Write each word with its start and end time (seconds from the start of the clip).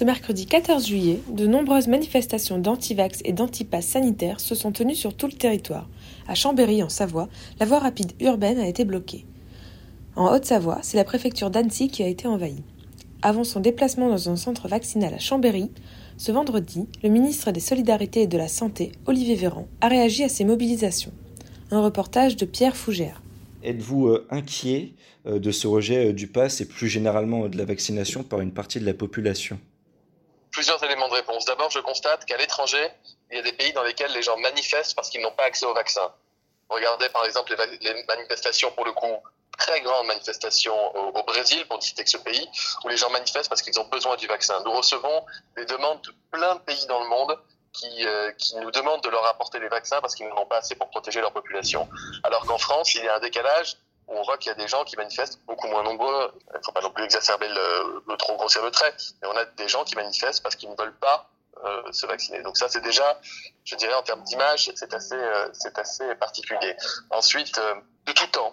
Ce 0.00 0.04
mercredi 0.06 0.46
14 0.46 0.86
juillet, 0.86 1.20
de 1.30 1.46
nombreuses 1.46 1.86
manifestations 1.86 2.56
d'antivax 2.56 3.20
et 3.26 3.34
d'antipass 3.34 3.84
sanitaires 3.84 4.40
se 4.40 4.54
sont 4.54 4.72
tenues 4.72 4.94
sur 4.94 5.12
tout 5.12 5.26
le 5.26 5.34
territoire. 5.34 5.90
À 6.26 6.34
Chambéry, 6.34 6.82
en 6.82 6.88
Savoie, 6.88 7.28
la 7.58 7.66
voie 7.66 7.80
rapide 7.80 8.12
urbaine 8.18 8.58
a 8.58 8.66
été 8.66 8.86
bloquée. 8.86 9.26
En 10.16 10.32
Haute-Savoie, 10.34 10.78
c'est 10.80 10.96
la 10.96 11.04
préfecture 11.04 11.50
d'Annecy 11.50 11.88
qui 11.88 12.02
a 12.02 12.08
été 12.08 12.26
envahie. 12.26 12.62
Avant 13.20 13.44
son 13.44 13.60
déplacement 13.60 14.08
dans 14.08 14.30
un 14.30 14.36
centre 14.36 14.68
vaccinal 14.68 15.12
à 15.12 15.18
Chambéry, 15.18 15.70
ce 16.16 16.32
vendredi, 16.32 16.86
le 17.02 17.10
ministre 17.10 17.50
des 17.50 17.60
Solidarités 17.60 18.22
et 18.22 18.26
de 18.26 18.38
la 18.38 18.48
Santé, 18.48 18.92
Olivier 19.04 19.34
Véran, 19.34 19.68
a 19.82 19.88
réagi 19.88 20.24
à 20.24 20.30
ces 20.30 20.46
mobilisations. 20.46 21.12
Un 21.72 21.82
reportage 21.82 22.36
de 22.36 22.46
Pierre 22.46 22.74
Fougère. 22.78 23.22
Êtes-vous 23.62 24.08
euh, 24.08 24.26
inquiet 24.30 24.94
euh, 25.26 25.38
de 25.38 25.50
ce 25.50 25.66
rejet 25.66 26.08
euh, 26.08 26.12
du 26.14 26.26
pass 26.26 26.62
et 26.62 26.66
plus 26.66 26.88
généralement 26.88 27.50
de 27.50 27.58
la 27.58 27.66
vaccination 27.66 28.22
par 28.22 28.40
une 28.40 28.52
partie 28.52 28.80
de 28.80 28.86
la 28.86 28.94
population? 28.94 29.58
Plusieurs 30.52 30.82
éléments 30.82 31.08
de 31.08 31.14
réponse. 31.14 31.44
D'abord, 31.44 31.70
je 31.70 31.80
constate 31.80 32.24
qu'à 32.24 32.36
l'étranger, 32.36 32.90
il 33.30 33.36
y 33.36 33.40
a 33.40 33.42
des 33.42 33.52
pays 33.52 33.72
dans 33.72 33.82
lesquels 33.82 34.12
les 34.12 34.22
gens 34.22 34.36
manifestent 34.38 34.94
parce 34.94 35.10
qu'ils 35.10 35.22
n'ont 35.22 35.32
pas 35.32 35.44
accès 35.44 35.66
au 35.66 35.74
vaccin. 35.74 36.12
Regardez 36.68 37.08
par 37.08 37.24
exemple 37.24 37.54
les, 37.80 38.04
manifestations 38.04 38.70
pour 38.72 38.84
le 38.84 38.92
coup 38.92 39.16
très 39.58 39.80
grandes 39.82 40.06
manifestations 40.06 40.96
au, 40.96 41.22
Brésil, 41.24 41.66
pour 41.68 41.82
citer 41.82 42.02
que 42.04 42.10
ce 42.10 42.16
pays, 42.16 42.48
où 42.84 42.88
les 42.88 42.96
gens 42.96 43.10
manifestent 43.10 43.48
parce 43.48 43.60
qu'ils 43.60 43.78
ont 43.78 43.88
besoin 43.88 44.16
du 44.16 44.26
vaccin. 44.26 44.58
Nous 44.64 44.72
recevons 44.72 45.26
des 45.56 45.66
demandes 45.66 46.00
de 46.00 46.14
plein 46.30 46.54
de 46.54 46.60
pays 46.60 46.86
dans 46.86 47.00
le 47.02 47.08
monde 47.08 47.38
qui, 47.72 48.06
euh, 48.06 48.32
qui 48.32 48.56
nous 48.56 48.70
demandent 48.70 49.02
de 49.02 49.10
leur 49.10 49.26
apporter 49.26 49.58
les 49.58 49.68
vaccins 49.68 50.00
parce 50.00 50.14
qu'ils 50.14 50.28
n'en 50.28 50.42
ont 50.42 50.46
pas 50.46 50.58
assez 50.58 50.74
pour 50.76 50.88
protéger 50.88 51.20
leur 51.20 51.32
population. 51.32 51.88
Alors 52.22 52.46
qu'en 52.46 52.58
France, 52.58 52.94
il 52.94 53.04
y 53.04 53.08
a 53.08 53.16
un 53.16 53.20
décalage 53.20 53.76
on 54.10 54.22
voit 54.22 54.38
qu'il 54.38 54.50
y 54.50 54.52
a 54.52 54.56
des 54.56 54.68
gens 54.68 54.84
qui 54.84 54.96
manifestent 54.96 55.40
beaucoup 55.46 55.68
moins 55.68 55.82
nombreux. 55.82 56.32
Il 56.52 56.58
ne 56.58 56.62
faut 56.64 56.72
pas 56.72 56.80
non 56.80 56.90
plus 56.90 57.04
exacerber 57.04 57.48
le, 57.48 58.16
trop 58.16 58.36
grossir 58.36 58.62
le 58.62 58.70
trait, 58.70 58.94
mais 59.22 59.28
on 59.28 59.36
a 59.36 59.44
des 59.44 59.68
gens 59.68 59.84
qui 59.84 59.94
manifestent 59.94 60.42
parce 60.42 60.56
qu'ils 60.56 60.70
ne 60.70 60.76
veulent 60.76 60.98
pas 60.98 61.30
euh, 61.64 61.92
se 61.92 62.06
vacciner. 62.06 62.42
Donc 62.42 62.56
ça, 62.56 62.68
c'est 62.68 62.80
déjà, 62.80 63.20
je 63.64 63.76
dirais, 63.76 63.94
en 63.94 64.02
termes 64.02 64.22
d'image, 64.24 64.70
c'est 64.74 64.94
assez, 64.94 65.14
euh, 65.14 65.48
c'est 65.52 65.78
assez 65.78 66.14
particulier. 66.16 66.76
Ensuite, 67.10 67.58
euh, 67.58 67.74
de 68.06 68.12
tout 68.12 68.26
temps, 68.28 68.52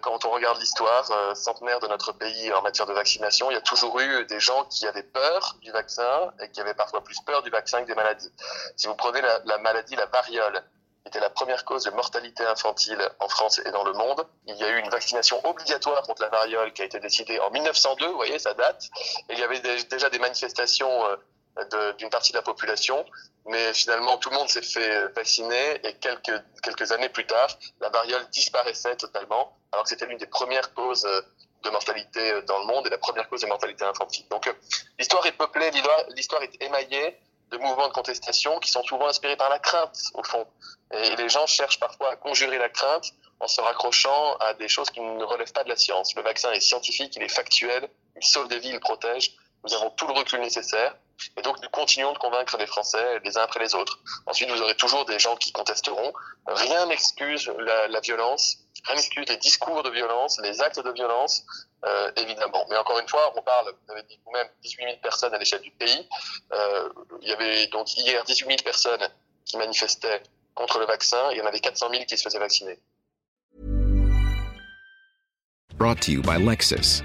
quand 0.00 0.24
on 0.24 0.30
regarde 0.30 0.58
l'histoire 0.58 1.36
centenaire 1.36 1.78
de 1.78 1.88
notre 1.88 2.12
pays 2.12 2.50
en 2.54 2.62
matière 2.62 2.86
de 2.86 2.94
vaccination, 2.94 3.50
il 3.50 3.54
y 3.54 3.56
a 3.58 3.60
toujours 3.60 4.00
eu 4.00 4.24
des 4.24 4.40
gens 4.40 4.64
qui 4.64 4.86
avaient 4.86 5.02
peur 5.02 5.58
du 5.60 5.70
vaccin 5.70 6.32
et 6.40 6.50
qui 6.50 6.62
avaient 6.62 6.72
parfois 6.72 7.04
plus 7.04 7.20
peur 7.20 7.42
du 7.42 7.50
vaccin 7.50 7.82
que 7.82 7.86
des 7.86 7.94
maladies. 7.94 8.32
Si 8.76 8.86
vous 8.86 8.94
prenez 8.94 9.20
la, 9.20 9.40
la 9.44 9.58
maladie, 9.58 9.94
la 9.94 10.06
variole, 10.06 10.64
était 11.06 11.20
la 11.20 11.30
première 11.30 11.64
cause 11.64 11.84
de 11.84 11.90
mortalité 11.90 12.44
infantile 12.44 13.00
en 13.20 13.28
France 13.28 13.60
et 13.64 13.70
dans 13.70 13.84
le 13.84 13.92
monde. 13.92 14.26
Il 14.46 14.56
y 14.56 14.64
a 14.64 14.68
eu 14.68 14.78
une 14.78 14.90
vaccination 14.90 15.40
obligatoire 15.46 16.02
contre 16.02 16.22
la 16.22 16.28
variole 16.28 16.72
qui 16.72 16.82
a 16.82 16.84
été 16.84 17.00
décidée 17.00 17.38
en 17.40 17.50
1902, 17.50 18.06
vous 18.06 18.16
voyez, 18.16 18.38
ça 18.38 18.54
date. 18.54 18.88
Et 19.28 19.34
il 19.34 19.38
y 19.38 19.42
avait 19.42 19.60
déjà 19.60 20.10
des 20.10 20.18
manifestations 20.18 20.90
euh, 21.06 21.92
d'une 21.98 22.10
partie 22.10 22.32
de 22.32 22.36
la 22.36 22.42
population, 22.42 23.04
mais 23.46 23.74
finalement 23.74 24.16
tout 24.18 24.30
le 24.30 24.36
monde 24.36 24.48
s'est 24.48 24.62
fait 24.62 25.08
vacciner 25.08 25.84
et 25.84 25.94
quelques 25.94 26.40
quelques 26.62 26.92
années 26.92 27.08
plus 27.08 27.26
tard, 27.26 27.48
la 27.80 27.88
variole 27.88 28.24
disparaissait 28.30 28.94
totalement, 28.94 29.58
alors 29.72 29.82
que 29.82 29.88
c'était 29.88 30.06
l'une 30.06 30.18
des 30.18 30.28
premières 30.28 30.72
causes 30.74 31.02
de 31.64 31.70
mortalité 31.70 32.42
dans 32.42 32.58
le 32.60 32.66
monde 32.66 32.86
et 32.86 32.90
la 32.90 32.98
première 32.98 33.28
cause 33.28 33.40
de 33.40 33.46
mortalité 33.46 33.84
infantile. 33.84 34.26
Donc 34.28 34.48
l'histoire 34.98 35.26
est 35.26 35.32
peuplée, 35.32 35.70
l'histoire 36.14 36.42
est 36.42 36.62
émaillée 36.62 37.18
de 37.50 37.58
mouvements 37.58 37.88
de 37.88 37.92
contestation 37.92 38.58
qui 38.58 38.70
sont 38.70 38.82
souvent 38.82 39.08
inspirés 39.08 39.36
par 39.36 39.48
la 39.48 39.58
crainte 39.58 39.98
au 40.14 40.22
fond. 40.22 40.46
Et 40.92 41.16
les 41.16 41.28
gens 41.28 41.46
cherchent 41.46 41.80
parfois 41.80 42.12
à 42.12 42.16
conjurer 42.16 42.58
la 42.58 42.68
crainte 42.68 43.12
en 43.40 43.48
se 43.48 43.60
raccrochant 43.60 44.36
à 44.36 44.54
des 44.54 44.68
choses 44.68 44.90
qui 44.90 45.00
ne 45.00 45.24
relèvent 45.24 45.52
pas 45.52 45.64
de 45.64 45.68
la 45.68 45.76
science. 45.76 46.14
Le 46.14 46.22
vaccin 46.22 46.50
est 46.52 46.60
scientifique, 46.60 47.14
il 47.16 47.22
est 47.22 47.28
factuel, 47.28 47.88
il 48.16 48.26
sauve 48.26 48.48
des 48.48 48.58
vies, 48.58 48.70
il 48.70 48.80
protège. 48.80 49.32
Nous 49.64 49.74
avons 49.74 49.90
tout 49.90 50.06
le 50.06 50.12
recul 50.12 50.40
nécessaire. 50.40 50.94
Et 51.36 51.42
donc, 51.42 51.60
nous 51.62 51.68
continuons 51.70 52.12
de 52.12 52.18
convaincre 52.18 52.56
les 52.58 52.66
Français 52.66 53.20
les 53.24 53.36
uns 53.36 53.42
après 53.42 53.60
les 53.60 53.74
autres. 53.74 53.98
Ensuite, 54.26 54.50
vous 54.50 54.62
aurez 54.62 54.76
toujours 54.76 55.04
des 55.04 55.18
gens 55.18 55.36
qui 55.36 55.52
contesteront. 55.52 56.12
Rien 56.46 56.86
n'excuse 56.86 57.50
la, 57.58 58.00
violence, 58.00 58.58
rien 58.84 58.94
n'excuse 58.94 59.26
les 59.28 59.36
discours 59.36 59.82
de 59.82 59.90
violence, 59.90 60.40
les 60.42 60.60
actes 60.60 60.80
de 60.80 60.90
violence, 60.92 61.44
euh, 61.84 62.10
évidemment. 62.16 62.66
Mais 62.68 62.76
encore 62.76 62.98
une 62.98 63.08
fois, 63.08 63.32
on 63.36 63.42
parle, 63.42 63.72
vous 63.86 63.92
avez 63.92 64.02
dit 64.02 64.18
vous-même, 64.24 64.48
18 64.62 64.84
000 64.84 64.96
personnes 65.02 65.34
à 65.34 65.38
l'échelle 65.38 65.60
du 65.60 65.70
pays. 65.70 66.08
Euh, 66.52 66.88
il 67.22 67.28
y 67.28 67.32
avait 67.32 67.66
donc 67.68 67.96
hier 67.96 68.24
18 68.24 68.46
000 68.46 68.58
personnes 68.64 69.08
qui 69.44 69.56
manifestaient 69.56 70.22
contre 70.54 70.78
le 70.78 70.86
vaccin. 70.86 71.30
Il 71.32 71.38
y 71.38 71.40
en 71.40 71.46
avait 71.46 71.60
400 71.60 71.88
000 71.90 72.04
qui 72.04 72.16
se 72.16 72.22
faisaient 72.22 72.38
vacciner. 72.38 72.78
Brought 75.76 76.00
to 76.00 76.10
you 76.10 76.22
by 76.22 76.38
Lexus. 76.38 77.04